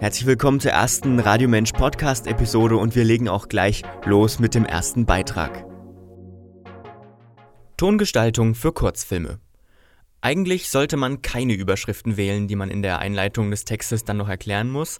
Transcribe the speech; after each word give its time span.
Herzlich 0.00 0.26
willkommen 0.26 0.58
zur 0.58 0.72
ersten 0.72 1.20
Radiomensch 1.20 1.72
Podcast 1.72 2.26
Episode 2.26 2.76
und 2.76 2.96
wir 2.96 3.04
legen 3.04 3.28
auch 3.28 3.48
gleich 3.48 3.82
los 4.04 4.40
mit 4.40 4.54
dem 4.54 4.64
ersten 4.64 5.06
Beitrag. 5.06 5.64
Tongestaltung 7.76 8.54
für 8.54 8.72
Kurzfilme. 8.72 9.38
Eigentlich 10.24 10.70
sollte 10.70 10.96
man 10.96 11.20
keine 11.20 11.52
Überschriften 11.52 12.16
wählen, 12.16 12.48
die 12.48 12.56
man 12.56 12.70
in 12.70 12.80
der 12.80 12.98
Einleitung 12.98 13.50
des 13.50 13.66
Textes 13.66 14.04
dann 14.04 14.16
noch 14.16 14.30
erklären 14.30 14.70
muss. 14.70 14.98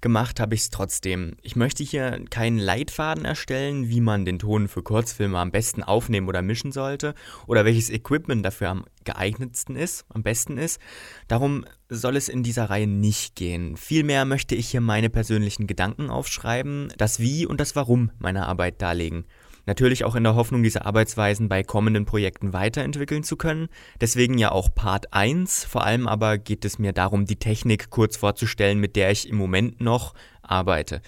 Gemacht 0.00 0.40
habe 0.40 0.56
ich 0.56 0.62
es 0.62 0.70
trotzdem. 0.70 1.36
Ich 1.42 1.54
möchte 1.54 1.84
hier 1.84 2.24
keinen 2.28 2.58
Leitfaden 2.58 3.24
erstellen, 3.24 3.88
wie 3.88 4.00
man 4.00 4.24
den 4.24 4.40
Ton 4.40 4.66
für 4.66 4.82
Kurzfilme 4.82 5.38
am 5.38 5.52
besten 5.52 5.84
aufnehmen 5.84 6.26
oder 6.26 6.42
mischen 6.42 6.72
sollte 6.72 7.14
oder 7.46 7.64
welches 7.64 7.88
Equipment 7.88 8.44
dafür 8.44 8.70
am 8.70 8.84
geeignetsten 9.04 9.76
ist, 9.76 10.06
am 10.08 10.24
besten 10.24 10.58
ist. 10.58 10.80
Darum 11.28 11.64
soll 11.88 12.16
es 12.16 12.28
in 12.28 12.42
dieser 12.42 12.64
Reihe 12.64 12.88
nicht 12.88 13.36
gehen. 13.36 13.76
Vielmehr 13.76 14.24
möchte 14.24 14.56
ich 14.56 14.70
hier 14.70 14.80
meine 14.80 15.08
persönlichen 15.08 15.68
Gedanken 15.68 16.10
aufschreiben, 16.10 16.92
das 16.98 17.20
Wie 17.20 17.46
und 17.46 17.60
das 17.60 17.76
Warum 17.76 18.10
meiner 18.18 18.48
Arbeit 18.48 18.82
darlegen. 18.82 19.24
Natürlich 19.66 20.04
auch 20.04 20.14
in 20.14 20.24
der 20.24 20.34
Hoffnung, 20.34 20.62
diese 20.62 20.84
Arbeitsweisen 20.84 21.48
bei 21.48 21.62
kommenden 21.62 22.04
Projekten 22.04 22.52
weiterentwickeln 22.52 23.22
zu 23.22 23.36
können. 23.36 23.68
Deswegen 24.00 24.38
ja 24.38 24.52
auch 24.52 24.74
Part 24.74 25.12
1. 25.12 25.64
Vor 25.64 25.84
allem 25.84 26.06
aber 26.06 26.38
geht 26.38 26.64
es 26.64 26.78
mir 26.78 26.92
darum, 26.92 27.24
die 27.24 27.36
Technik 27.36 27.90
kurz 27.90 28.16
vorzustellen, 28.16 28.78
mit 28.78 28.96
der 28.96 29.10
ich 29.10 29.28
im 29.28 29.36
Moment 29.36 29.80
noch 29.80 30.14
arbeite. 30.42 31.00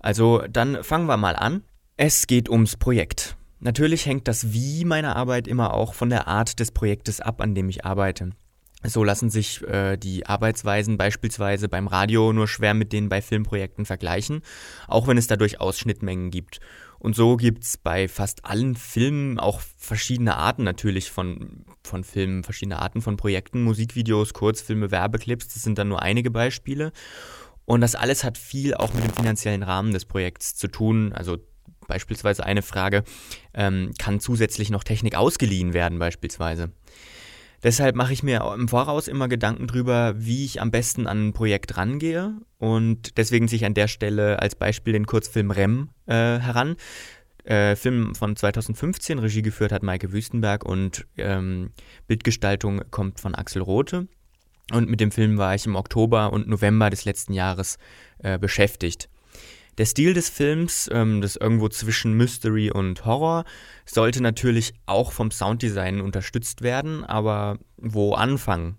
Also 0.00 0.42
dann 0.50 0.84
fangen 0.84 1.06
wir 1.06 1.16
mal 1.16 1.36
an. 1.36 1.62
Es 1.96 2.26
geht 2.26 2.48
ums 2.50 2.76
Projekt. 2.76 3.36
Natürlich 3.60 4.04
hängt 4.04 4.28
das 4.28 4.52
Wie 4.52 4.84
meiner 4.84 5.16
Arbeit 5.16 5.48
immer 5.48 5.72
auch 5.72 5.94
von 5.94 6.10
der 6.10 6.28
Art 6.28 6.60
des 6.60 6.72
Projektes 6.72 7.20
ab, 7.20 7.40
an 7.40 7.54
dem 7.54 7.70
ich 7.70 7.86
arbeite. 7.86 8.30
So 8.86 9.02
lassen 9.02 9.30
sich 9.30 9.66
äh, 9.66 9.96
die 9.96 10.26
Arbeitsweisen 10.26 10.98
beispielsweise 10.98 11.70
beim 11.70 11.86
Radio 11.86 12.34
nur 12.34 12.46
schwer 12.46 12.74
mit 12.74 12.92
denen 12.92 13.08
bei 13.08 13.22
Filmprojekten 13.22 13.86
vergleichen, 13.86 14.42
auch 14.86 15.08
wenn 15.08 15.16
es 15.16 15.26
dadurch 15.26 15.60
Ausschnittmengen 15.60 16.30
gibt. 16.30 16.60
Und 17.04 17.14
so 17.14 17.36
gibt 17.36 17.64
es 17.64 17.76
bei 17.76 18.08
fast 18.08 18.46
allen 18.46 18.76
Filmen 18.76 19.38
auch 19.38 19.60
verschiedene 19.76 20.38
Arten 20.38 20.64
natürlich 20.64 21.10
von, 21.10 21.66
von 21.82 22.02
Filmen, 22.02 22.44
verschiedene 22.44 22.78
Arten 22.78 23.02
von 23.02 23.18
Projekten, 23.18 23.62
Musikvideos, 23.62 24.32
Kurzfilme, 24.32 24.90
Werbeclips, 24.90 25.48
das 25.48 25.62
sind 25.62 25.76
dann 25.76 25.88
nur 25.88 26.00
einige 26.00 26.30
Beispiele. 26.30 26.92
Und 27.66 27.82
das 27.82 27.94
alles 27.94 28.24
hat 28.24 28.38
viel 28.38 28.72
auch 28.72 28.94
mit 28.94 29.04
dem 29.04 29.12
finanziellen 29.12 29.62
Rahmen 29.62 29.92
des 29.92 30.06
Projekts 30.06 30.54
zu 30.54 30.66
tun. 30.66 31.12
Also 31.12 31.36
beispielsweise 31.88 32.42
eine 32.46 32.62
Frage, 32.62 33.04
ähm, 33.52 33.92
kann 33.98 34.18
zusätzlich 34.18 34.70
noch 34.70 34.82
Technik 34.82 35.14
ausgeliehen 35.14 35.74
werden 35.74 35.98
beispielsweise? 35.98 36.72
Deshalb 37.64 37.96
mache 37.96 38.12
ich 38.12 38.22
mir 38.22 38.42
im 38.54 38.68
Voraus 38.68 39.08
immer 39.08 39.26
Gedanken 39.26 39.66
drüber, 39.66 40.14
wie 40.18 40.44
ich 40.44 40.60
am 40.60 40.70
besten 40.70 41.06
an 41.06 41.28
ein 41.28 41.32
Projekt 41.32 41.78
rangehe. 41.78 42.34
Und 42.58 43.16
deswegen 43.16 43.48
ziehe 43.48 43.56
ich 43.56 43.64
an 43.64 43.72
der 43.72 43.88
Stelle 43.88 44.40
als 44.40 44.54
Beispiel 44.54 44.92
den 44.92 45.06
Kurzfilm 45.06 45.50
Rem 45.50 45.88
äh, 46.04 46.12
heran. 46.12 46.76
Äh, 47.44 47.74
Film 47.74 48.14
von 48.14 48.36
2015, 48.36 49.18
Regie 49.18 49.40
geführt 49.40 49.72
hat 49.72 49.82
Maike 49.82 50.12
Wüstenberg 50.12 50.64
und 50.64 51.06
ähm, 51.16 51.70
Bildgestaltung 52.06 52.82
kommt 52.90 53.18
von 53.18 53.34
Axel 53.34 53.62
Rote. 53.62 54.08
Und 54.70 54.90
mit 54.90 55.00
dem 55.00 55.10
Film 55.10 55.38
war 55.38 55.54
ich 55.54 55.64
im 55.64 55.76
Oktober 55.76 56.34
und 56.34 56.46
November 56.46 56.90
des 56.90 57.06
letzten 57.06 57.32
Jahres 57.32 57.78
äh, 58.18 58.38
beschäftigt. 58.38 59.08
Der 59.78 59.86
Stil 59.86 60.14
des 60.14 60.28
Films, 60.28 60.88
ähm, 60.92 61.20
das 61.20 61.36
irgendwo 61.36 61.68
zwischen 61.68 62.14
Mystery 62.14 62.70
und 62.70 63.04
Horror, 63.04 63.44
sollte 63.84 64.22
natürlich 64.22 64.72
auch 64.86 65.10
vom 65.12 65.30
Sounddesign 65.30 66.00
unterstützt 66.00 66.62
werden, 66.62 67.04
aber 67.04 67.58
wo 67.76 68.14
anfangen? 68.14 68.78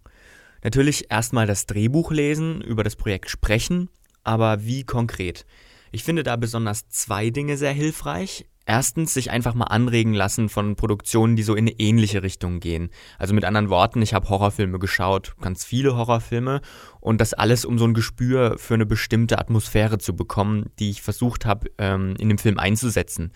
Natürlich 0.64 1.12
erstmal 1.12 1.48
das 1.48 1.66
Drehbuch 1.66 2.12
lesen, 2.12 2.62
über 2.62 2.84
das 2.84 2.96
Projekt 2.96 3.30
sprechen, 3.30 3.90
aber 4.24 4.66
wie 4.66 4.84
konkret? 4.84 5.46
Ich 5.92 6.04
finde 6.04 6.24
da 6.24 6.36
besonders 6.38 6.90
zwei 6.90 7.30
Dinge 7.30 7.58
sehr 7.58 7.72
hilfreich. 7.72 8.46
Erstens 8.66 9.14
sich 9.14 9.30
einfach 9.30 9.54
mal 9.54 9.66
anregen 9.66 10.14
lassen 10.16 10.50
von 10.50 10.76
Produktionen, 10.76 11.36
die 11.36 11.44
so 11.44 11.54
in 11.54 11.68
eine 11.68 11.80
ähnliche 11.80 12.24
Richtung 12.24 12.60
gehen. 12.60 12.90
Also 13.20 13.36
mit 13.36 13.46
anderen 13.46 13.70
Worten, 13.70 14.02
ich 14.02 14.16
habe 14.16 14.28
Horrorfilme 14.28 14.80
geschaut, 14.80 15.36
ganz 15.40 15.64
viele 15.64 15.96
Horrorfilme 15.96 16.62
und 17.06 17.22
das 17.22 17.36
alles, 17.36 17.66
um 17.66 17.78
so 17.78 17.86
ein 17.86 17.94
Gespür 17.94 18.58
für 18.58 18.74
eine 18.74 18.88
bestimmte 18.88 19.38
Atmosphäre 19.38 20.00
zu 20.00 20.16
bekommen, 20.16 20.72
die 20.80 20.90
ich 20.90 21.04
versucht 21.04 21.46
habe, 21.46 21.70
ähm, 21.78 22.16
in 22.18 22.30
dem 22.30 22.40
Film 22.40 22.58
einzusetzen 22.58 23.32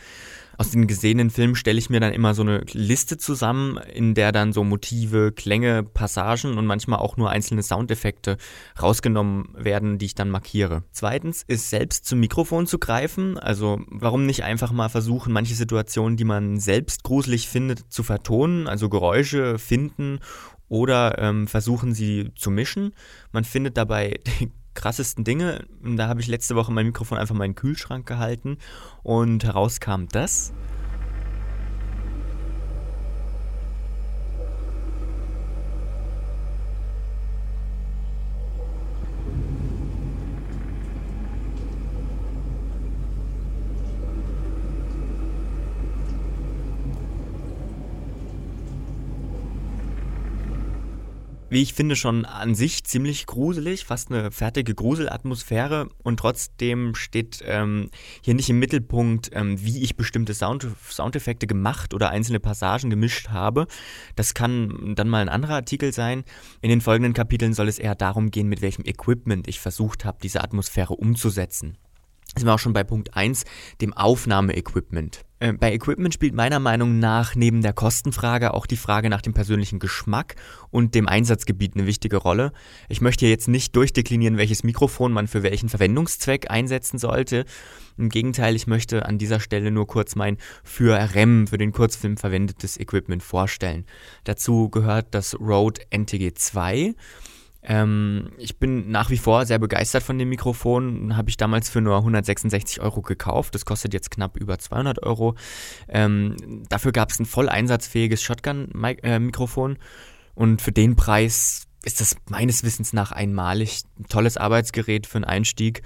aus 0.59 0.71
den 0.71 0.87
gesehenen 0.87 1.29
Filmen 1.29 1.55
stelle 1.55 1.79
ich 1.79 1.89
mir 1.89 2.01
dann 2.01 2.11
immer 2.11 2.33
so 2.33 2.41
eine 2.41 2.59
Liste 2.73 3.17
zusammen, 3.17 3.77
in 3.77 4.13
der 4.13 4.33
dann 4.33 4.51
so 4.51 4.65
Motive, 4.65 5.31
Klänge, 5.31 5.83
Passagen 5.83 6.57
und 6.57 6.65
manchmal 6.65 6.99
auch 6.99 7.15
nur 7.15 7.29
einzelne 7.29 7.63
Soundeffekte 7.63 8.35
rausgenommen 8.79 9.53
werden, 9.57 9.99
die 9.99 10.07
ich 10.07 10.15
dann 10.15 10.29
markiere. 10.29 10.83
Zweitens 10.91 11.45
ist 11.47 11.69
selbst 11.69 12.05
zum 12.05 12.19
Mikrofon 12.19 12.67
zu 12.67 12.77
greifen. 12.77 13.39
Also 13.39 13.79
warum 13.87 14.25
nicht 14.25 14.43
einfach 14.43 14.73
mal 14.73 14.89
versuchen, 14.89 15.31
manche 15.31 15.55
Situationen, 15.55 16.17
die 16.17 16.25
man 16.25 16.59
selbst 16.59 17.03
gruselig 17.03 17.47
findet, 17.47 17.85
zu 17.87 18.03
vertonen, 18.03 18.67
also 18.67 18.89
Geräusche 18.89 19.59
finden 19.59 20.19
oder 20.69 21.19
ähm, 21.19 21.47
versuchen 21.47 21.93
sie 21.93 22.31
zu 22.35 22.51
mischen. 22.51 22.93
Man 23.31 23.43
findet 23.43 23.77
dabei 23.77 24.19
krassesten 24.73 25.23
Dinge. 25.23 25.65
Da 25.83 26.07
habe 26.07 26.21
ich 26.21 26.27
letzte 26.27 26.55
Woche 26.55 26.71
mein 26.71 26.85
Mikrofon 26.85 27.17
einfach 27.17 27.35
mal 27.35 27.45
in 27.45 27.51
den 27.51 27.55
Kühlschrank 27.55 28.07
gehalten 28.07 28.57
und 29.03 29.43
heraus 29.43 29.79
kam 29.79 30.07
das. 30.07 30.53
Wie 51.49 51.61
ich 51.61 51.73
finde, 51.73 51.95
schon 51.95 52.25
an 52.25 52.55
sich 52.55 52.83
ziemlich 52.83 53.25
gruselig, 53.25 53.85
fast 53.85 54.11
eine 54.11 54.31
fertige 54.31 54.75
Gruselatmosphäre 54.75 55.89
und 56.03 56.17
trotzdem 56.17 56.95
steht 56.95 57.43
ähm, 57.45 57.89
hier 58.21 58.35
nicht 58.35 58.49
im 58.49 58.59
Mittelpunkt, 58.59 59.31
ähm, 59.33 59.63
wie 59.63 59.81
ich 59.83 59.95
bestimmte 59.95 60.33
Sound 60.33 60.67
Soundeffekte 60.89 61.47
gemacht 61.47 61.93
oder 61.93 62.09
einzelne 62.09 62.39
Passagen 62.39 62.89
gemischt 62.89 63.29
habe. 63.29 63.67
Das 64.15 64.33
kann 64.33 64.93
dann 64.95 65.09
mal 65.09 65.21
ein 65.21 65.29
anderer 65.29 65.55
Artikel 65.55 65.93
sein. 65.93 66.23
In 66.61 66.69
den 66.69 66.81
folgenden 66.81 67.13
Kapiteln 67.13 67.53
soll 67.53 67.67
es 67.67 67.79
eher 67.79 67.95
darum 67.95 68.31
gehen, 68.31 68.47
mit 68.47 68.61
welchem 68.61 68.85
Equipment 68.85 69.47
ich 69.47 69.59
versucht 69.59 70.05
habe, 70.05 70.19
diese 70.21 70.43
Atmosphäre 70.43 70.95
umzusetzen 70.95 71.77
sind 72.35 72.47
wir 72.47 72.53
auch 72.53 72.59
schon 72.59 72.73
bei 72.73 72.83
Punkt 72.83 73.15
1, 73.15 73.43
dem 73.81 73.93
Aufnahmeequipment. 73.93 75.25
Äh, 75.39 75.53
bei 75.53 75.73
Equipment 75.73 76.13
spielt 76.13 76.33
meiner 76.33 76.59
Meinung 76.59 76.99
nach 76.99 77.35
neben 77.35 77.61
der 77.61 77.73
Kostenfrage 77.73 78.53
auch 78.53 78.65
die 78.65 78.77
Frage 78.77 79.09
nach 79.09 79.21
dem 79.21 79.33
persönlichen 79.33 79.79
Geschmack 79.79 80.35
und 80.69 80.95
dem 80.95 81.07
Einsatzgebiet 81.07 81.75
eine 81.75 81.87
wichtige 81.87 82.17
Rolle. 82.17 82.51
Ich 82.89 83.01
möchte 83.01 83.25
hier 83.25 83.33
jetzt 83.33 83.47
nicht 83.47 83.75
durchdeklinieren, 83.75 84.37
welches 84.37 84.63
Mikrofon 84.63 85.13
man 85.13 85.27
für 85.27 85.43
welchen 85.43 85.69
Verwendungszweck 85.69 86.51
einsetzen 86.51 86.99
sollte. 86.99 87.45
Im 87.97 88.09
Gegenteil, 88.09 88.55
ich 88.55 88.67
möchte 88.67 89.05
an 89.05 89.17
dieser 89.17 89.39
Stelle 89.39 89.71
nur 89.71 89.87
kurz 89.87 90.15
mein 90.15 90.37
für 90.63 90.95
REM, 91.15 91.47
für 91.47 91.57
den 91.57 91.71
Kurzfilm 91.71 92.17
verwendetes 92.17 92.77
Equipment 92.79 93.23
vorstellen. 93.23 93.85
Dazu 94.25 94.69
gehört 94.69 95.07
das 95.11 95.39
Rode 95.39 95.81
NTG 95.89 96.33
2 96.33 96.95
ähm, 97.61 98.31
ich 98.37 98.57
bin 98.57 98.89
nach 98.89 99.09
wie 99.09 99.17
vor 99.17 99.45
sehr 99.45 99.59
begeistert 99.59 100.03
von 100.03 100.17
dem 100.17 100.29
Mikrofon. 100.29 101.17
Habe 101.17 101.29
ich 101.29 101.37
damals 101.37 101.69
für 101.69 101.81
nur 101.81 101.97
166 101.97 102.81
Euro 102.81 103.01
gekauft. 103.01 103.55
Das 103.55 103.65
kostet 103.65 103.93
jetzt 103.93 104.11
knapp 104.11 104.37
über 104.37 104.57
200 104.57 105.03
Euro. 105.03 105.35
Ähm, 105.87 106.63
dafür 106.69 106.91
gab 106.91 107.11
es 107.11 107.19
ein 107.19 107.25
voll 107.25 107.49
einsatzfähiges 107.49 108.21
Shotgun-Mikrofon. 108.23 109.77
Und 110.35 110.61
für 110.61 110.71
den 110.71 110.95
Preis 110.95 111.67
ist 111.83 111.99
das 111.99 112.15
meines 112.29 112.63
Wissens 112.63 112.93
nach 112.93 113.11
einmalig. 113.11 113.81
Ein 113.99 114.05
tolles 114.07 114.37
Arbeitsgerät 114.37 115.05
für 115.05 115.17
einen 115.17 115.25
Einstieg. 115.25 115.81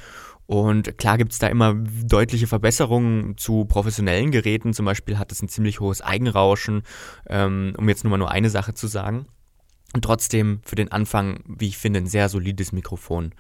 Und 0.46 0.98
klar 0.98 1.18
gibt 1.18 1.32
es 1.32 1.40
da 1.40 1.48
immer 1.48 1.74
deutliche 1.74 2.48
Verbesserungen 2.48 3.38
zu 3.38 3.66
professionellen 3.66 4.30
Geräten. 4.32 4.74
Zum 4.74 4.86
Beispiel 4.86 5.18
hat 5.18 5.32
es 5.32 5.42
ein 5.42 5.50
ziemlich 5.50 5.80
hohes 5.80 6.02
Eigenrauschen, 6.02 6.84
ähm, 7.28 7.74
um 7.78 7.90
jetzt 7.90 8.04
nur 8.04 8.12
mal 8.12 8.18
nur 8.18 8.30
eine 8.30 8.50
Sache 8.50 8.74
zu 8.76 8.86
sagen. 8.88 9.26
Und 9.94 10.04
trotzdem 10.04 10.60
für 10.64 10.76
den 10.76 10.92
Anfang, 10.92 11.40
wie 11.46 11.68
ich 11.68 11.78
finde, 11.78 12.00
ein 12.00 12.08
sehr 12.08 12.28
solides 12.28 12.72
Mikrofon. 12.72 13.34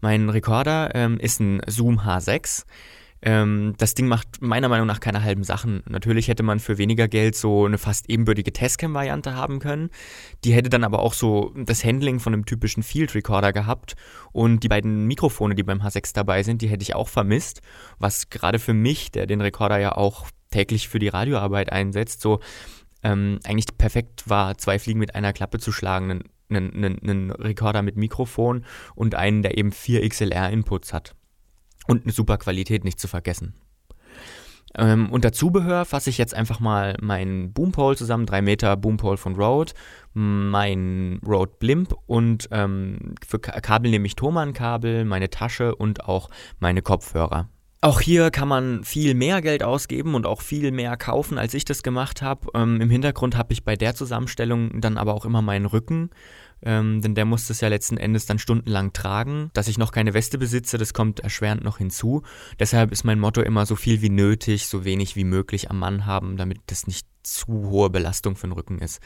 Mein 0.00 0.28
Rekorder 0.30 0.94
ähm, 0.94 1.18
ist 1.18 1.40
ein 1.40 1.60
Zoom 1.66 2.00
H6. 2.00 2.64
Ähm, 3.20 3.74
das 3.78 3.94
Ding 3.94 4.06
macht 4.06 4.40
meiner 4.40 4.68
Meinung 4.68 4.86
nach 4.86 5.00
keine 5.00 5.22
halben 5.24 5.42
Sachen. 5.42 5.82
Natürlich 5.88 6.28
hätte 6.28 6.44
man 6.44 6.60
für 6.60 6.78
weniger 6.78 7.08
Geld 7.08 7.34
so 7.34 7.66
eine 7.66 7.78
fast 7.78 8.08
ebenbürtige 8.08 8.52
Testcam-Variante 8.52 9.34
haben 9.34 9.58
können. 9.58 9.90
Die 10.44 10.52
hätte 10.52 10.70
dann 10.70 10.84
aber 10.84 11.00
auch 11.00 11.14
so 11.14 11.52
das 11.56 11.84
Handling 11.84 12.20
von 12.20 12.32
einem 12.32 12.46
typischen 12.46 12.82
Field 12.84 13.14
Recorder 13.14 13.52
gehabt. 13.52 13.96
Und 14.32 14.62
die 14.62 14.68
beiden 14.68 15.06
Mikrofone, 15.06 15.56
die 15.56 15.64
beim 15.64 15.82
H6 15.82 16.14
dabei 16.14 16.44
sind, 16.44 16.62
die 16.62 16.68
hätte 16.68 16.82
ich 16.82 16.94
auch 16.94 17.08
vermisst. 17.08 17.60
Was 17.98 18.30
gerade 18.30 18.60
für 18.60 18.74
mich, 18.74 19.10
der 19.10 19.26
den 19.26 19.40
Rekorder 19.40 19.78
ja 19.78 19.96
auch 19.96 20.28
täglich 20.50 20.88
für 20.88 20.98
die 20.98 21.08
Radioarbeit 21.08 21.72
einsetzt, 21.72 22.20
so 22.20 22.40
ähm, 23.02 23.38
eigentlich 23.44 23.76
perfekt 23.76 24.28
war, 24.28 24.58
zwei 24.58 24.78
Fliegen 24.78 24.98
mit 24.98 25.14
einer 25.14 25.32
Klappe 25.32 25.58
zu 25.58 25.72
schlagen. 25.72 26.10
Einen 26.10 26.24
einen, 26.50 26.98
einen, 27.02 27.30
Rekorder 27.30 27.82
mit 27.82 27.96
Mikrofon 27.96 28.64
und 28.94 29.14
einen, 29.14 29.42
der 29.42 29.58
eben 29.58 29.70
vier 29.70 30.08
XLR-Inputs 30.08 30.94
hat. 30.94 31.14
Und 31.86 32.04
eine 32.04 32.12
super 32.12 32.38
Qualität 32.38 32.84
nicht 32.84 32.98
zu 32.98 33.06
vergessen. 33.06 33.54
Ähm, 34.74 35.10
unter 35.10 35.32
Zubehör 35.32 35.84
fasse 35.84 36.10
ich 36.10 36.18
jetzt 36.18 36.34
einfach 36.34 36.60
mal 36.60 36.96
meinen 37.00 37.52
Boompole 37.52 37.96
zusammen, 37.96 38.26
3 38.26 38.42
Meter 38.42 38.76
Boompole 38.76 39.16
von 39.16 39.34
Rode, 39.34 39.72
mein 40.12 41.20
Rode 41.26 41.52
Blimp 41.58 41.94
und 42.06 42.48
ähm, 42.50 43.14
für 43.26 43.38
Kabel 43.38 43.90
nehme 43.90 44.06
ich 44.06 44.16
Thomann-Kabel, 44.16 45.04
meine 45.04 45.30
Tasche 45.30 45.74
und 45.74 46.04
auch 46.04 46.28
meine 46.60 46.82
Kopfhörer. 46.82 47.48
Auch 47.80 48.00
hier 48.00 48.30
kann 48.30 48.48
man 48.48 48.82
viel 48.82 49.14
mehr 49.14 49.40
Geld 49.40 49.62
ausgeben 49.62 50.14
und 50.14 50.26
auch 50.26 50.40
viel 50.40 50.72
mehr 50.72 50.96
kaufen, 50.96 51.38
als 51.38 51.54
ich 51.54 51.64
das 51.64 51.84
gemacht 51.84 52.22
habe. 52.22 52.48
Ähm, 52.54 52.80
Im 52.80 52.90
Hintergrund 52.90 53.36
habe 53.36 53.52
ich 53.52 53.64
bei 53.64 53.76
der 53.76 53.94
Zusammenstellung 53.94 54.80
dann 54.80 54.98
aber 54.98 55.14
auch 55.14 55.24
immer 55.24 55.42
meinen 55.42 55.66
Rücken 55.66 56.10
ähm, 56.62 57.00
denn 57.02 57.14
der 57.14 57.24
muss 57.24 57.46
das 57.46 57.60
ja 57.60 57.68
letzten 57.68 57.96
Endes 57.96 58.26
dann 58.26 58.38
stundenlang 58.38 58.92
tragen. 58.92 59.50
Dass 59.54 59.68
ich 59.68 59.78
noch 59.78 59.92
keine 59.92 60.14
Weste 60.14 60.38
besitze, 60.38 60.78
das 60.78 60.92
kommt 60.92 61.20
erschwerend 61.20 61.64
noch 61.64 61.78
hinzu. 61.78 62.22
Deshalb 62.58 62.92
ist 62.92 63.04
mein 63.04 63.20
Motto 63.20 63.40
immer 63.42 63.66
so 63.66 63.76
viel 63.76 64.02
wie 64.02 64.10
nötig, 64.10 64.66
so 64.66 64.84
wenig 64.84 65.16
wie 65.16 65.24
möglich 65.24 65.70
am 65.70 65.78
Mann 65.78 66.06
haben, 66.06 66.36
damit 66.36 66.58
das 66.66 66.86
nicht 66.86 67.06
zu 67.22 67.46
hohe 67.46 67.90
Belastung 67.90 68.36
für 68.36 68.48
den 68.48 68.52
Rücken 68.52 68.78
ist. 68.78 69.00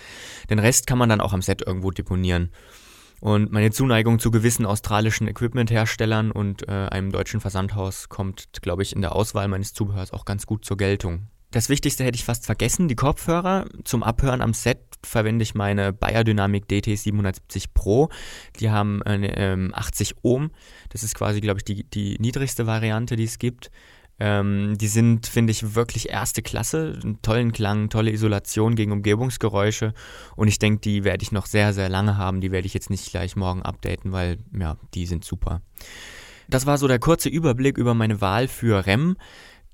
Den 0.49 0.59
Rest 0.59 0.87
kann 0.87 0.99
man 0.99 1.09
dann 1.09 1.21
auch 1.21 1.33
am 1.33 1.43
Set 1.43 1.63
irgendwo 1.67 1.91
deponieren. 1.91 2.51
Und 3.23 3.53
meine 3.53 3.71
Zuneigung 3.71 4.19
zu 4.19 4.33
gewissen 4.33 4.67
australischen 4.67 5.29
Equipment-Herstellern 5.29 6.33
und 6.33 6.67
äh, 6.67 6.73
einem 6.73 7.13
deutschen 7.13 7.41
Versandhaus 7.41 8.09
kommt, 8.09 8.49
glaube 8.63 8.83
ich, 8.83 8.97
in 8.97 9.01
der 9.01 9.15
Auswahl 9.15 9.47
meines 9.47 9.75
Zubehörs 9.75 10.13
auch 10.13 10.25
ganz 10.25 10.45
gut 10.45 10.65
zur 10.65 10.77
Geltung. 10.77 11.29
Das 11.53 11.69
Wichtigste 11.69 12.03
hätte 12.03 12.17
ich 12.17 12.25
fast 12.25 12.47
vergessen, 12.47 12.89
die 12.89 12.97
Kopfhörer. 12.97 13.67
Zum 13.85 14.03
Abhören 14.03 14.41
am 14.41 14.55
Set 14.55 14.81
verwende 15.05 15.45
ich 15.45 15.55
meine 15.55 15.93
Biodynamic 15.93 16.67
DT 16.67 16.99
770 16.99 17.73
Pro. 17.75 18.09
Die 18.59 18.71
haben 18.71 19.01
ähm, 19.07 19.71
80 19.73 20.17
Ohm. 20.23 20.51
Das 20.89 21.05
ist 21.05 21.15
quasi, 21.15 21.41
glaube 21.41 21.59
ich, 21.61 21.65
die, 21.65 21.85
die 21.85 22.19
niedrigste 22.19 22.67
Variante, 22.67 23.15
die 23.15 23.23
es 23.25 23.39
gibt. 23.39 23.71
Ähm, 24.19 24.77
die 24.79 24.89
sind, 24.89 25.27
finde 25.27 25.51
ich, 25.51 25.75
wirklich 25.75 26.11
erste 26.11 26.43
Klasse. 26.43 26.99
Einen 27.03 27.21
tollen 27.23 27.53
Klang, 27.53 27.89
tolle 27.89 28.13
Isolation 28.13 28.75
gegen 28.75 28.93
Umgebungsgeräusche. 28.93 29.95
Und 30.37 30.49
ich 30.49 30.59
denke, 30.59 30.81
die 30.81 31.05
werde 31.05 31.23
ich 31.23 31.33
noch 31.33 31.47
sehr, 31.47 31.73
sehr 31.73 31.89
lange 31.89 32.17
haben. 32.17 32.41
Die 32.41 32.53
werde 32.53 32.67
ich 32.67 32.75
jetzt 32.75 32.91
nicht 32.91 33.11
gleich 33.11 33.37
morgen 33.37 33.63
updaten, 33.63 34.13
weil, 34.13 34.39
ja, 34.59 34.77
die 34.95 35.07
sind 35.07 35.25
super. 35.25 35.63
Das 36.49 36.67
war 36.67 36.79
so 36.79 36.87
der 36.87 36.99
kurze 36.99 37.29
Überblick 37.29 37.79
über 37.79 37.95
meine 37.95 38.21
Wahl 38.21 38.49
für 38.49 38.87
REM. 38.87 39.17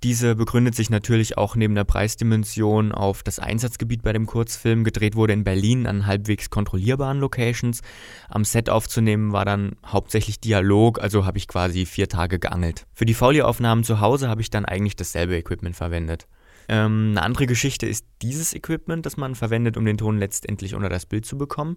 Diese 0.04 0.36
begründet 0.36 0.76
sich 0.76 0.90
natürlich 0.90 1.36
auch 1.36 1.56
neben 1.56 1.74
der 1.74 1.82
Preisdimension 1.82 2.92
auf 2.92 3.24
das 3.24 3.40
Einsatzgebiet 3.40 4.02
bei 4.02 4.12
dem 4.12 4.26
Kurzfilm. 4.26 4.84
Gedreht 4.84 5.16
wurde 5.16 5.32
in 5.32 5.42
Berlin 5.42 5.88
an 5.88 6.06
halbwegs 6.06 6.50
kontrollierbaren 6.50 7.18
Locations. 7.18 7.80
Am 8.28 8.44
Set 8.44 8.70
aufzunehmen 8.70 9.32
war 9.32 9.44
dann 9.44 9.72
hauptsächlich 9.84 10.38
Dialog, 10.38 11.02
also 11.02 11.26
habe 11.26 11.38
ich 11.38 11.48
quasi 11.48 11.84
vier 11.84 12.08
Tage 12.08 12.38
geangelt. 12.38 12.86
Für 12.94 13.06
die 13.06 13.14
Folieaufnahmen 13.14 13.82
zu 13.82 14.00
Hause 14.00 14.28
habe 14.28 14.40
ich 14.40 14.50
dann 14.50 14.64
eigentlich 14.64 14.94
dasselbe 14.94 15.36
Equipment 15.36 15.74
verwendet. 15.74 16.28
Ähm, 16.68 17.08
eine 17.12 17.22
andere 17.22 17.46
Geschichte 17.46 17.86
ist 17.86 18.04
dieses 18.20 18.54
Equipment, 18.54 19.06
das 19.06 19.16
man 19.16 19.34
verwendet, 19.34 19.76
um 19.76 19.84
den 19.84 19.96
Ton 19.96 20.18
letztendlich 20.18 20.74
unter 20.74 20.90
das 20.90 21.06
Bild 21.06 21.24
zu 21.24 21.38
bekommen. 21.38 21.76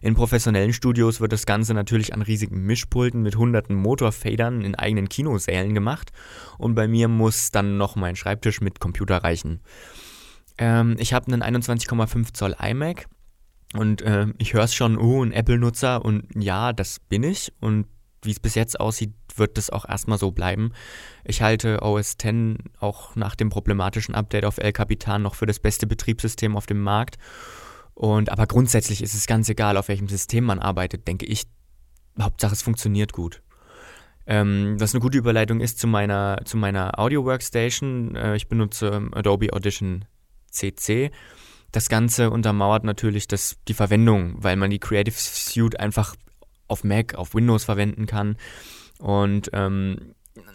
In 0.00 0.14
professionellen 0.14 0.72
Studios 0.72 1.20
wird 1.20 1.32
das 1.32 1.44
Ganze 1.44 1.74
natürlich 1.74 2.14
an 2.14 2.22
riesigen 2.22 2.64
Mischpulten 2.64 3.22
mit 3.22 3.36
hunderten 3.36 3.74
Motorfadern 3.74 4.62
in 4.62 4.76
eigenen 4.76 5.08
Kinosälen 5.08 5.74
gemacht 5.74 6.12
und 6.56 6.74
bei 6.76 6.86
mir 6.86 7.08
muss 7.08 7.50
dann 7.50 7.78
noch 7.78 7.96
mein 7.96 8.16
Schreibtisch 8.16 8.60
mit 8.60 8.78
Computer 8.78 9.18
reichen. 9.18 9.60
Ähm, 10.56 10.96
ich 10.98 11.12
habe 11.12 11.32
einen 11.32 11.42
21,5 11.42 12.32
Zoll 12.32 12.54
iMac 12.60 13.06
und 13.74 14.02
äh, 14.02 14.26
ich 14.38 14.54
höre 14.54 14.64
es 14.64 14.74
schon, 14.74 14.96
oh, 14.96 15.24
ein 15.24 15.32
Apple-Nutzer 15.32 16.04
und 16.04 16.26
ja, 16.34 16.72
das 16.72 17.00
bin 17.00 17.24
ich 17.24 17.52
und 17.60 17.86
wie 18.22 18.30
es 18.30 18.40
bis 18.40 18.54
jetzt 18.54 18.80
aussieht, 18.80 19.12
wird 19.36 19.56
das 19.56 19.70
auch 19.70 19.88
erstmal 19.88 20.18
so 20.18 20.30
bleiben. 20.32 20.72
Ich 21.24 21.42
halte 21.42 21.82
OS 21.82 22.16
X 22.22 22.58
auch 22.80 23.14
nach 23.16 23.36
dem 23.36 23.50
problematischen 23.50 24.14
Update 24.14 24.44
auf 24.44 24.58
El 24.58 24.72
Capitan 24.72 25.22
noch 25.22 25.34
für 25.34 25.46
das 25.46 25.60
beste 25.60 25.86
Betriebssystem 25.86 26.56
auf 26.56 26.66
dem 26.66 26.82
Markt. 26.82 27.18
Und 27.94 28.30
aber 28.30 28.46
grundsätzlich 28.46 29.02
ist 29.02 29.14
es 29.14 29.26
ganz 29.26 29.48
egal, 29.48 29.76
auf 29.76 29.88
welchem 29.88 30.08
System 30.08 30.44
man 30.44 30.58
arbeitet, 30.58 31.06
denke 31.08 31.26
ich. 31.26 31.44
Hauptsache 32.20 32.52
es 32.52 32.62
funktioniert 32.62 33.12
gut. 33.12 33.42
Ähm, 34.26 34.78
was 34.78 34.92
eine 34.92 35.00
gute 35.00 35.18
Überleitung 35.18 35.60
ist 35.60 35.78
zu 35.78 35.86
meiner, 35.86 36.40
zu 36.44 36.56
meiner 36.56 36.98
Audio 36.98 37.24
Workstation. 37.24 38.14
Äh, 38.14 38.36
ich 38.36 38.48
benutze 38.48 39.08
Adobe 39.12 39.52
Audition 39.52 40.04
CC. 40.50 41.10
Das 41.72 41.88
Ganze 41.88 42.30
untermauert 42.30 42.84
natürlich 42.84 43.28
das, 43.28 43.56
die 43.68 43.74
Verwendung, 43.74 44.34
weil 44.38 44.56
man 44.56 44.70
die 44.70 44.78
Creative 44.78 45.14
Suite 45.16 45.80
einfach 45.80 46.14
auf 46.68 46.84
Mac, 46.84 47.14
auf 47.14 47.34
Windows 47.34 47.64
verwenden 47.64 48.06
kann. 48.06 48.36
Und 48.98 49.50
ähm, 49.52 50.14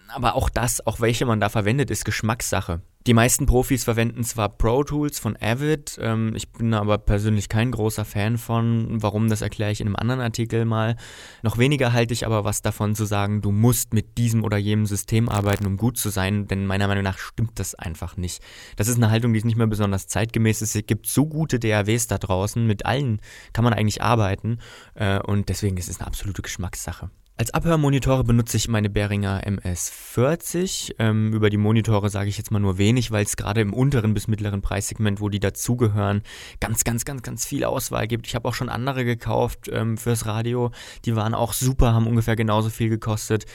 aber 0.09 0.35
auch 0.35 0.49
das, 0.49 0.85
auch 0.85 0.99
welche 0.99 1.25
man 1.25 1.39
da 1.39 1.49
verwendet, 1.49 1.91
ist 1.91 2.05
Geschmackssache. 2.05 2.81
Die 3.05 3.13
meisten 3.13 3.45
Profis 3.45 3.83
verwenden 3.83 4.23
zwar 4.23 4.47
Pro 4.47 4.85
Tools 4.85 5.19
von 5.19 5.35
Avid, 5.35 5.97
ähm, 5.99 6.33
ich 6.37 6.53
bin 6.53 6.73
aber 6.73 6.97
persönlich 6.97 7.49
kein 7.49 7.71
großer 7.71 8.05
Fan 8.05 8.37
von. 8.37 9.01
Warum, 9.01 9.27
das 9.27 9.41
erkläre 9.41 9.71
ich 9.71 9.81
in 9.81 9.87
einem 9.87 9.97
anderen 9.97 10.21
Artikel 10.21 10.63
mal. 10.63 10.95
Noch 11.41 11.57
weniger 11.57 11.91
halte 11.91 12.13
ich 12.13 12.25
aber 12.25 12.45
was 12.45 12.61
davon 12.61 12.95
zu 12.95 13.03
sagen, 13.03 13.41
du 13.41 13.51
musst 13.51 13.93
mit 13.93 14.17
diesem 14.17 14.45
oder 14.45 14.55
jenem 14.55 14.85
System 14.85 15.27
arbeiten, 15.27 15.65
um 15.65 15.75
gut 15.75 15.97
zu 15.97 16.09
sein, 16.09 16.47
denn 16.47 16.65
meiner 16.65 16.87
Meinung 16.87 17.03
nach 17.03 17.17
stimmt 17.17 17.59
das 17.59 17.75
einfach 17.75 18.15
nicht. 18.15 18.41
Das 18.77 18.87
ist 18.87 18.95
eine 18.95 19.11
Haltung, 19.11 19.33
die 19.33 19.39
ist 19.39 19.45
nicht 19.45 19.57
mehr 19.57 19.67
besonders 19.67 20.07
zeitgemäß. 20.07 20.61
Es 20.61 20.73
gibt 20.87 21.07
so 21.07 21.25
gute 21.25 21.59
DAWs 21.59 22.07
da 22.07 22.17
draußen, 22.17 22.65
mit 22.65 22.85
allen 22.85 23.19
kann 23.51 23.65
man 23.65 23.73
eigentlich 23.73 24.01
arbeiten 24.01 24.59
äh, 24.95 25.19
und 25.19 25.49
deswegen 25.49 25.75
ist 25.75 25.89
es 25.89 25.99
eine 25.99 26.07
absolute 26.07 26.41
Geschmackssache. 26.41 27.09
Als 27.35 27.51
Abhörmonitore 27.51 28.23
benutze 28.23 28.57
ich 28.57 28.67
meine 28.67 28.91
Behringer 28.91 29.41
MS40. 29.43 30.93
Ähm, 30.99 31.33
über 31.33 31.49
die 31.49 31.57
Monitore 31.57 32.11
sage 32.11 32.29
ich 32.29 32.37
jetzt 32.37 32.51
mal 32.51 32.59
nur 32.59 32.77
wenig, 32.77 33.09
weil 33.09 33.25
es 33.25 33.35
gerade 33.35 33.61
im 33.61 33.73
unteren 33.73 34.13
bis 34.13 34.27
mittleren 34.27 34.61
Preissegment, 34.61 35.19
wo 35.19 35.29
die 35.29 35.39
dazugehören, 35.39 36.21
ganz, 36.59 36.83
ganz, 36.83 37.05
ganz, 37.05 37.23
ganz 37.23 37.43
viel 37.43 37.63
Auswahl 37.63 38.07
gibt. 38.07 38.27
Ich 38.27 38.35
habe 38.35 38.47
auch 38.47 38.53
schon 38.53 38.69
andere 38.69 39.03
gekauft 39.03 39.67
ähm, 39.71 39.97
fürs 39.97 40.27
Radio. 40.27 40.69
Die 41.05 41.15
waren 41.15 41.33
auch 41.33 41.53
super, 41.53 41.93
haben 41.93 42.05
ungefähr 42.05 42.35
genauso 42.35 42.69
viel 42.69 42.89
gekostet. 42.89 43.45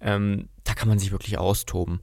Ähm, 0.00 0.48
da 0.64 0.72
kann 0.72 0.88
man 0.88 0.98
sich 0.98 1.12
wirklich 1.12 1.36
austoben. 1.36 2.00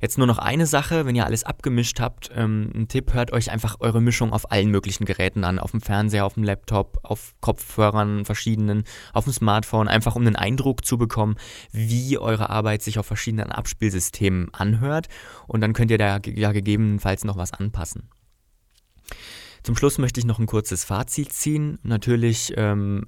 Jetzt 0.00 0.16
nur 0.16 0.26
noch 0.26 0.38
eine 0.38 0.66
Sache, 0.66 1.04
wenn 1.04 1.14
ihr 1.14 1.26
alles 1.26 1.44
abgemischt 1.44 2.00
habt, 2.00 2.30
ähm, 2.34 2.70
ein 2.74 2.88
Tipp, 2.88 3.12
hört 3.12 3.32
euch 3.32 3.50
einfach 3.50 3.76
eure 3.80 4.00
Mischung 4.00 4.32
auf 4.32 4.50
allen 4.50 4.70
möglichen 4.70 5.04
Geräten 5.04 5.44
an, 5.44 5.58
auf 5.58 5.72
dem 5.72 5.82
Fernseher, 5.82 6.24
auf 6.24 6.34
dem 6.34 6.44
Laptop, 6.44 7.00
auf 7.02 7.34
Kopfhörern 7.40 8.24
verschiedenen, 8.24 8.84
auf 9.12 9.24
dem 9.24 9.32
Smartphone, 9.34 9.88
einfach 9.88 10.16
um 10.16 10.26
einen 10.26 10.36
Eindruck 10.36 10.86
zu 10.86 10.96
bekommen, 10.96 11.36
wie 11.72 12.16
eure 12.16 12.48
Arbeit 12.48 12.82
sich 12.82 12.98
auf 12.98 13.06
verschiedenen 13.06 13.52
Abspielsystemen 13.52 14.52
anhört 14.54 15.08
und 15.46 15.60
dann 15.60 15.74
könnt 15.74 15.90
ihr 15.90 15.98
da 15.98 16.18
ja 16.24 16.52
gegebenenfalls 16.52 17.24
noch 17.24 17.36
was 17.36 17.52
anpassen. 17.52 18.08
Zum 19.62 19.76
Schluss 19.76 19.98
möchte 19.98 20.20
ich 20.20 20.26
noch 20.26 20.38
ein 20.38 20.46
kurzes 20.46 20.84
Fazit 20.84 21.32
ziehen. 21.32 21.78
Natürlich 21.82 22.54
ähm, 22.56 23.04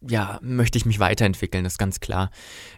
ja, 0.00 0.38
möchte 0.42 0.78
ich 0.78 0.86
mich 0.86 0.98
weiterentwickeln, 0.98 1.64
das 1.64 1.74
ist 1.74 1.78
ganz 1.78 2.00
klar. 2.00 2.30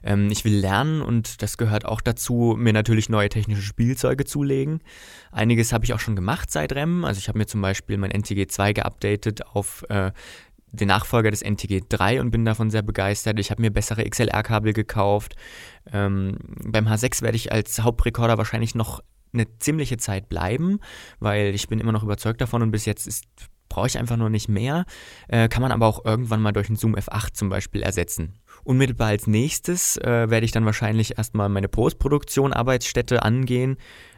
Ähm, 0.02 0.30
ich 0.30 0.44
will 0.44 0.56
lernen 0.56 1.02
und 1.02 1.42
das 1.42 1.58
gehört 1.58 1.84
auch 1.84 2.00
dazu, 2.00 2.54
mir 2.56 2.72
natürlich 2.72 3.08
neue 3.08 3.28
technische 3.28 3.62
Spielzeuge 3.62 4.24
zulegen. 4.24 4.80
Einiges 5.32 5.72
habe 5.72 5.84
ich 5.84 5.94
auch 5.94 6.00
schon 6.00 6.16
gemacht 6.16 6.50
seit 6.50 6.72
REM. 6.72 7.04
Also 7.04 7.18
ich 7.18 7.28
habe 7.28 7.38
mir 7.38 7.46
zum 7.46 7.60
Beispiel 7.60 7.96
mein 7.98 8.10
NTG 8.10 8.46
2 8.46 8.72
geupdatet 8.72 9.46
auf 9.46 9.84
äh, 9.88 10.12
den 10.72 10.88
Nachfolger 10.88 11.30
des 11.30 11.42
NTG 11.42 11.82
3 11.88 12.20
und 12.20 12.30
bin 12.30 12.44
davon 12.44 12.70
sehr 12.70 12.82
begeistert. 12.82 13.38
Ich 13.38 13.50
habe 13.50 13.62
mir 13.62 13.70
bessere 13.70 14.08
XLR-Kabel 14.08 14.72
gekauft. 14.72 15.34
Ähm, 15.92 16.36
beim 16.64 16.86
H6 16.86 17.22
werde 17.22 17.36
ich 17.36 17.52
als 17.52 17.80
Hauptrekorder 17.80 18.38
wahrscheinlich 18.38 18.74
noch 18.74 19.02
eine 19.32 19.46
ziemliche 19.58 19.98
Zeit 19.98 20.28
bleiben, 20.28 20.80
weil 21.20 21.54
ich 21.54 21.68
bin 21.68 21.80
immer 21.80 21.92
noch 21.92 22.02
überzeugt 22.02 22.40
davon 22.40 22.62
und 22.62 22.70
bis 22.70 22.84
jetzt 22.84 23.06
ist 23.06 23.24
brauche 23.68 23.86
ich 23.86 23.98
einfach 23.98 24.16
nur 24.16 24.30
nicht 24.30 24.48
mehr, 24.48 24.84
äh, 25.28 25.48
kann 25.48 25.62
man 25.62 25.72
aber 25.72 25.86
auch 25.86 26.04
irgendwann 26.04 26.40
mal 26.40 26.52
durch 26.52 26.68
einen 26.68 26.76
Zoom 26.76 26.94
F8 26.94 27.34
zum 27.34 27.48
Beispiel 27.48 27.82
ersetzen. 27.82 28.34
Unmittelbar 28.64 29.08
als 29.08 29.26
nächstes 29.26 29.96
äh, 29.98 30.30
werde 30.30 30.44
ich 30.44 30.52
dann 30.52 30.64
wahrscheinlich 30.64 31.16
erstmal 31.16 31.48
meine 31.48 31.68
Postproduktion 31.68 32.52
Arbeitsstätte 32.52 33.22
angehen. 33.22 33.76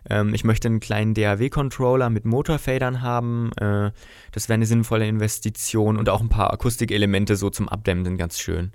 Ähm, 0.09 0.35
ich 0.35 0.45
möchte 0.45 0.69
einen 0.69 0.81
kleinen 0.81 1.15
DAW-Controller 1.15 2.11
mit 2.11 2.25
Motorfadern 2.25 3.03
haben. 3.03 3.51
Äh, 3.57 3.91
das 4.33 4.49
wäre 4.49 4.55
eine 4.55 4.67
sinnvolle 4.67 5.07
Investition 5.07 5.97
und 5.97 6.09
auch 6.09 6.21
ein 6.21 6.29
paar 6.29 6.53
Akustikelemente 6.53 7.37
so 7.37 7.51
zum 7.51 7.69
Abdämmen 7.69 8.05
sind 8.05 8.17
ganz 8.17 8.39
schön. 8.39 8.73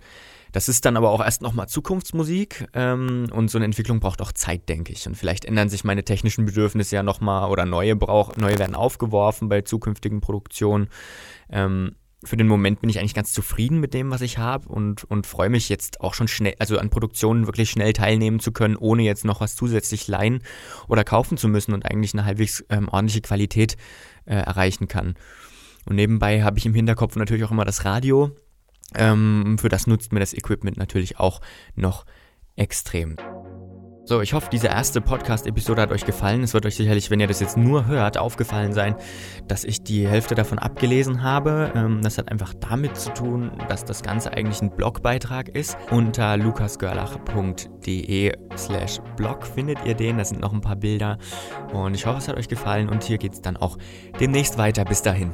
Das 0.55 0.69
ist 0.69 0.85
dann 0.85 0.95
aber 0.95 1.09
auch 1.09 1.21
erst 1.21 1.41
nochmal 1.41 1.67
Zukunftsmusik 1.67 2.69
ähm, 2.71 3.27
und 3.33 3.51
so 3.51 3.57
eine 3.57 3.65
Entwicklung 3.65 4.00
braucht 4.00 4.21
auch 4.21 4.31
Zeit, 4.31 4.69
denke 4.69 4.93
ich. 4.93 5.05
Und 5.05 5.15
vielleicht 5.15 5.43
ändern 5.43 5.67
sich 5.67 5.83
meine 5.83 6.05
technischen 6.05 6.45
Bedürfnisse 6.45 6.95
ja 6.95 7.03
nochmal 7.03 7.50
oder 7.51 7.65
neue, 7.65 7.97
brauch, 7.97 8.38
neue 8.38 8.57
werden 8.57 8.74
aufgeworfen 8.74 9.50
bei 9.50 9.63
zukünftigen 9.63 10.21
Produktionen. 10.21 10.88
Ähm, 11.50 11.97
für 12.24 12.38
den 12.38 12.47
Moment 12.47 12.79
bin 12.79 12.89
ich 12.89 13.00
eigentlich 13.00 13.13
ganz 13.13 13.33
zufrieden 13.33 13.81
mit 13.81 13.93
dem, 13.93 14.12
was 14.12 14.21
ich 14.21 14.38
habe 14.38 14.69
und, 14.69 15.03
und 15.03 15.27
freue 15.27 15.50
mich 15.50 15.67
jetzt 15.67 16.00
auch 16.00 16.13
schon 16.13 16.29
schnell, 16.29 16.55
also 16.57 16.77
an 16.77 16.89
Produktionen 16.89 17.47
wirklich 17.47 17.69
schnell 17.69 17.91
teilnehmen 17.91 18.39
zu 18.39 18.53
können, 18.53 18.77
ohne 18.77 19.03
jetzt 19.03 19.25
noch 19.25 19.41
was 19.41 19.57
zusätzlich 19.57 20.07
leihen 20.07 20.41
oder 20.88 21.03
kaufen 21.03 21.38
zu 21.38 21.50
müssen 21.50 21.74
und 21.74 21.85
eigentlich 21.85 22.13
eine 22.13 22.24
halbwegs 22.24 22.63
ähm, 22.69 22.88
ordentliche 22.88 23.19
Qualität 23.19 23.75
äh, 24.24 24.35
erreichen 24.35 24.88
kann. 24.88 25.15
Und 25.85 25.97
nebenbei 25.97 26.43
habe 26.43 26.57
ich 26.57 26.65
im 26.65 26.74
Hinterkopf 26.74 27.17
natürlich 27.17 27.43
auch 27.43 27.51
immer 27.51 27.65
das 27.65 27.83
Radio. 27.83 28.31
Ähm, 28.93 29.57
für 29.59 29.69
das 29.69 29.87
nutzt 29.87 30.13
mir 30.13 30.19
das 30.19 30.33
Equipment 30.33 30.77
natürlich 30.77 31.19
auch 31.19 31.41
noch 31.75 32.05
extrem. 32.55 33.15
So, 34.07 34.21
ich 34.21 34.33
hoffe, 34.33 34.49
diese 34.51 34.67
erste 34.67 35.01
Podcast-Episode 35.01 35.81
hat 35.81 35.91
euch 35.91 36.05
gefallen. 36.05 36.43
Es 36.43 36.53
wird 36.53 36.67
euch 36.67 36.75
sicherlich, 36.75 37.09
wenn 37.09 37.19
ihr 37.19 37.25
das 37.25 37.39
jetzt 37.39 37.57
nur 37.57 37.87
hört, 37.87 38.19
aufgefallen 38.19 38.71
sein, 38.71 38.95
dass 39.47 39.63
ich 39.63 39.81
die 39.81 40.07
Hälfte 40.07 40.35
davon 40.35 40.59
abgelesen 40.59 41.23
habe. 41.23 41.71
Ähm, 41.75 42.03
das 42.03 42.19
hat 42.19 42.31
einfach 42.31 42.53
damit 42.53 42.97
zu 42.97 43.11
tun, 43.15 43.51
dass 43.67 43.83
das 43.83 44.03
Ganze 44.03 44.31
eigentlich 44.31 44.61
ein 44.61 44.69
Blogbeitrag 44.69 45.49
ist. 45.49 45.75
Unter 45.89 46.37
lukasgörlach.de 46.37 48.33
slash 48.55 48.99
blog 49.17 49.43
findet 49.43 49.83
ihr 49.85 49.95
den. 49.95 50.19
Da 50.19 50.25
sind 50.25 50.39
noch 50.39 50.53
ein 50.53 50.61
paar 50.61 50.75
Bilder. 50.75 51.17
Und 51.73 51.95
ich 51.95 52.05
hoffe, 52.05 52.19
es 52.19 52.27
hat 52.27 52.37
euch 52.37 52.47
gefallen. 52.47 52.89
Und 52.89 53.03
hier 53.03 53.17
geht 53.17 53.33
es 53.33 53.41
dann 53.41 53.57
auch 53.57 53.79
demnächst 54.19 54.59
weiter. 54.59 54.85
Bis 54.85 55.01
dahin. 55.01 55.31